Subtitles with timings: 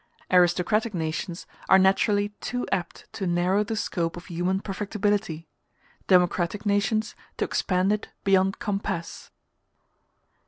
[0.31, 5.47] Aristocratic nations are naturally too apt to narrow the scope of human perfectibility;
[6.07, 9.29] democratic nations to expand it beyond compass.